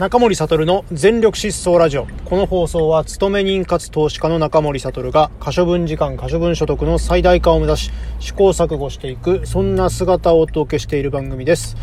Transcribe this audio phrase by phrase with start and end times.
[0.00, 2.06] 中森悟の全力疾走ラジオ。
[2.24, 11.76] この放送は、勤め人かつ投資家の中森悟が、可処分時間、可処分所得の最大化を目指し、試行錯誤していく、そんな姿をお届けしている番組です。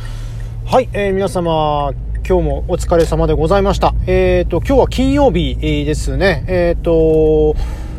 [0.65, 1.93] はい、えー、皆様、
[2.27, 3.93] 今日もお疲れ様でございました。
[4.07, 6.43] えっ、ー、と、今日は金曜日ですね。
[6.47, 7.55] えっ、ー、と、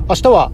[0.08, 0.50] 明日は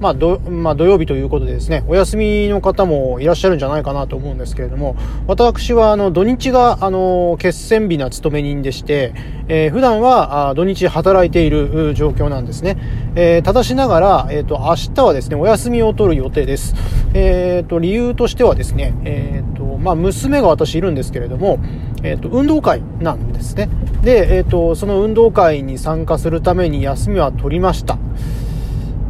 [0.00, 9.12] まあ、ど、まあ、土曜日ということでですね、お休みの方もいらっしゃるんじゃないかなと思うんですけれども、私は、あの、土日が、あの、決戦日な勤め人でして、
[9.48, 12.76] えー、普段は、土日働いている状況なんですね。
[13.16, 16.74] えー、ただしながら、えっ、ー、と、明日はですね、お休みを取る予定です。
[17.14, 21.58] えっ、と、理由としてはですね、えっ、と、まあ、娘が私いるんですけれども、
[22.04, 23.68] えっ、と、運動会なんですね。
[24.02, 27.98] で、えっ、と、その運動会に参加するために休みは取りました。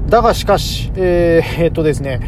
[0.08, 2.20] だがしかし、えー、えー、っとですね、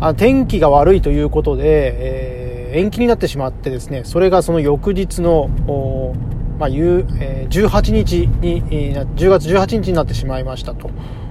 [0.00, 5.48] あ天気が悪いということで、えー、延期になってしまってですね、それがその翌日の、
[6.58, 10.90] まあ、え、18日に、10月18日になってしまいましたと。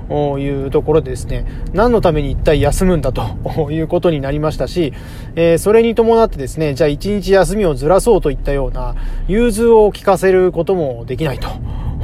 [0.09, 3.25] いうところでですね、何のために一体休むんだと
[3.71, 4.93] いうことになりましたし、
[5.35, 8.95] えー、それに伴ってですね、じゃあ一日休みをずらそうといったような
[9.27, 11.49] 融通を聞かせることもできないと。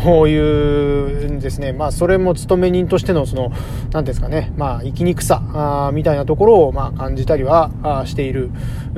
[0.04, 3.52] こういうですね、まあ、それも勤め人としての、その、
[3.92, 7.72] なんですかね、まあ、生きにくさ、みたいなところを、まあ、感じたりは、
[8.06, 8.52] している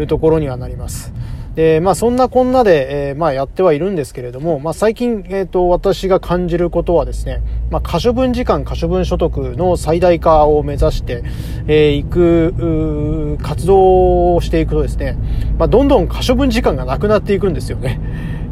[0.07, 1.13] ところにはなります。
[1.55, 11.23] で、まあそんなこんなで、えー、まあやってはいるんですけれども、まあ最近、えっ、ー、と、私が感じることはですね、まあ可処分時間、可処分所得の最大化を目指して、
[11.67, 15.17] えー、いく、活動をしていくとですね、
[15.57, 18.01] まあどんどん可処分時間がなくなっていくんですよね。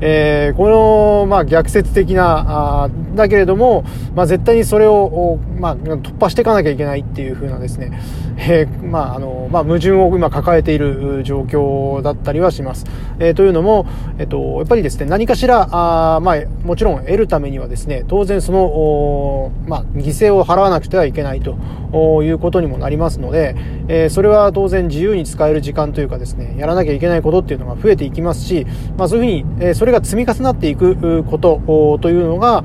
[0.05, 7.97] えー、この、まあ、逆説的な、あだけれども、まあ、絶対にそれを、まあ、突破していかなきゃいけないっていう風なですね、
[8.35, 12.85] えー、まあ、あの、まあ、矛盾を今抱えている状況だったりはします。
[13.19, 13.85] えー、というのも、
[14.17, 21.55] えっ、と、やっぱりですね、何かしら、あまあ、もちろん得るためにはですね、当然その、まあ、犠牲を払わなくてはいけないと
[21.93, 23.55] いうことにもなりますので、
[23.87, 28.65] えー、それは当然自由に使える時間というかですね、やらなきゃいけないことっていうのが増えていきますし、
[28.97, 32.63] まあ、そういうふうに、え、それが積み重なっていくことというのが、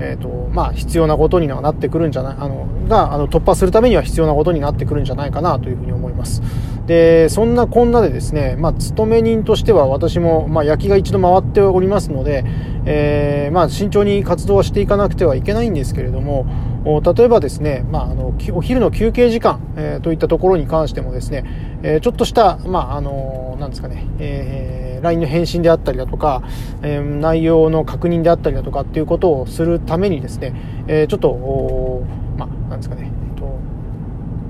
[0.00, 6.42] えっ、ー、と、まあ、必要なことにはなってくるんじゃない、あの、が、あの、突破するためには必要なことになってくるんじゃないかなというふうに思います。
[6.86, 12.44] で、そんなこんなでですね、まあ、勤め人としては私も、まあ、焼きが一度回っておりますので、
[12.86, 16.46] えー、まあ、慎重に活動はしていかなくてはいけないんですけれども、
[16.84, 21.44] 例えばですね、まあ、あの、お昼の休憩時間、えー、といったところに関してもですね、
[21.82, 26.42] えー、ちょっとした、まあ、あの、なんですかね、えー LINE の返信であったりだとか、
[26.82, 30.54] えー、内容の確認であったりだとかっていうことをするためにですね、
[30.86, 32.04] えー、ちょっと、
[32.36, 33.44] まあ、なんですかね、えっと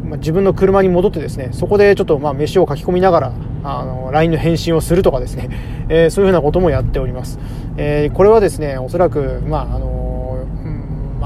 [0.04, 3.32] まあ、自分の車に戻ってですね、そこでちょっと、まあ、飯を書き込みながら、
[3.64, 5.50] あの、LINE の返信をするとかですね、
[5.88, 7.38] えー、そういうふうなこともやっております。
[7.76, 9.97] えー、これはですね、おそらく、まあ、あの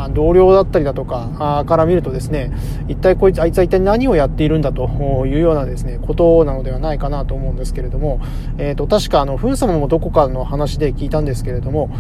[0.03, 2.53] まあ、同僚だったりだとかから見るとですね、
[2.89, 8.21] 一体こいつ、あいつは一体何をやっているんだというようなですね、ことなのではないかなと思うんですけれども、
[8.59, 11.91] えっ、ー、と、確かあの、ふん様もどこかの話で聞いたんですけれども、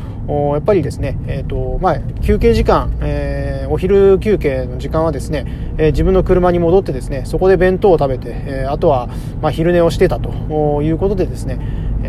[0.54, 5.46] やっぱりですね、えっ、ー、と、まあ、休憩時間、えー、お昼休憩の時間はですね、
[5.78, 9.08] え自分の車に戻ってですね、そこで弁当を食べて、えあとは、
[9.40, 11.60] まあ、昼寝をしてたということでですね、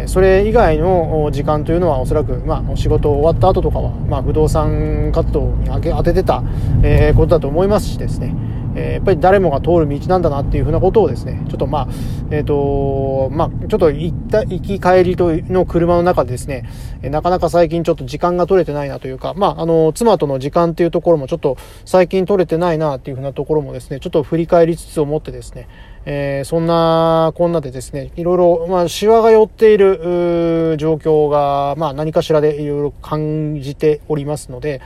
[0.07, 6.43] それ以外の時間というのはおそらく、まあ、仕事終わった後とかは、まあ、不動産活動に当ててた、
[6.83, 8.35] えー、ことだと思いますしですね、
[8.75, 11.87] えー、やっぱり誰もが通る道なんだなっていうふうなことをですね、ちょっとまあ、
[12.31, 16.67] えっ、ー、と、まあ、ちょっと行った、行き帰りとの車の中でですね、
[17.01, 25.67] なかなか最近ちょっと時間が取れてないなというか、まあ、あの、妻との時間っていうところもちょっと最近取れてないなっていうふうなところもですね、ちょっと振り返りつつ思ってですね、
[26.05, 34.81] えー、そんなこんなでですね、いろいろ、まあ、シワが寄っている状況が、まあ、何かしらでいろいろ感じておりますので、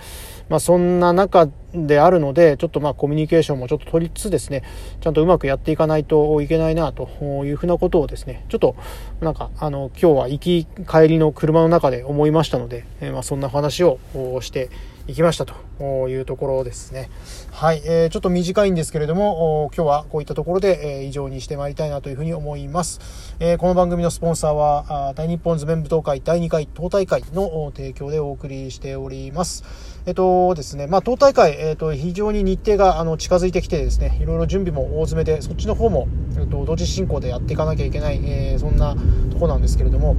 [0.50, 4.64] まあ、そんな中であるので、ちょっとまあコミュニケーションもちょっと取りつつですね、
[5.02, 7.10] ちゃんとうまくやっていかないといけないなと
[7.46, 8.76] いうふうなことをですね、ちょっと
[9.20, 14.00] なんかあの今日は行き帰りの車の中で思いましたので、えー、まあそんな話を
[14.42, 14.70] して
[15.08, 17.10] いきましたというところですね。
[17.52, 23.00] はい、えー、ちょっと短いんですけれども、今日はこういったところで、えー、以上にしてまいりたいなというふうに思います。
[23.40, 29.64] えー、この番組のスポンサーは、大日本図面舞踏会第2回党大会の提供でお送りしております。
[30.06, 38.98] えっとですね、まあ、党大会、えっと、非常に日程があの近づいてきてですね、いろいろ準備も大詰めで、そっちの方も、えっと、同時進行でやっていかなきゃいけない、えー、そんな
[39.32, 40.18] とこなんですけれども、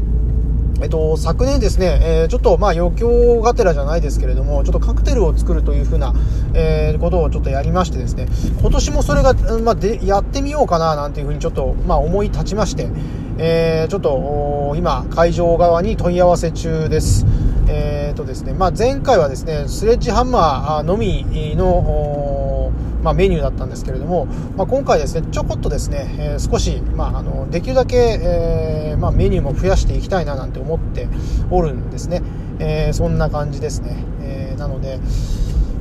[0.80, 6.14] えっと、昨年ですね、えー、ちょっとまあ余興がてらじゃないですけれども、ちょっとカクテルを作るというふうな、
[6.54, 8.28] えー、ことをちょっとやりましてですね、
[8.60, 12.88] 今年もそれが、まあ、で、やってみようかななんていうふうにちょっと、まあ思い立ちまして、
[13.38, 17.26] えー、ちょっと、今、会場側に問い合わせ中です。
[17.70, 21.24] えーとですねまあ、前回はですねスレッジハンマーのみ
[21.54, 22.37] の、
[23.02, 31.08] まあ、メニューだったんですけれども、まあ、今回ですねちょこっとですね、えー、少し、まあ、あのできるだけ、えー、まメニューも増やしていきたいななんて思って
[31.50, 32.22] おるんですね、
[32.58, 34.98] えー、そんな感じですね、えなので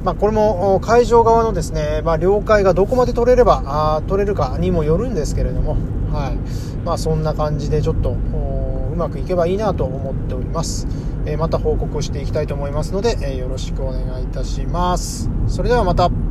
[0.03, 5.75] まあ、これも会場側のですね、まあ、了解がどこまで取れればあ取れるかにもよるんですけれども、
[6.11, 6.37] はい。
[6.85, 10.87] まあ、そんな感じでちょっとうまくいけばいいなと思っております、
[11.25, 15.29] えー、また報告していきたいと思いますので、えー、よろしくお願いいたします。
[15.47, 16.26] それではまた。